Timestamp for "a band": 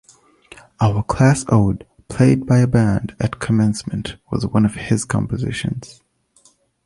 2.57-3.15